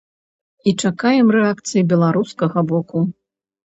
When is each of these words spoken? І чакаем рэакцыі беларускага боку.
І 0.69 0.71
чакаем 0.87 1.27
рэакцыі 1.37 1.85
беларускага 1.93 2.59
боку. 2.73 2.99